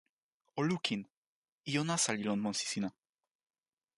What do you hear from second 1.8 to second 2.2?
nasa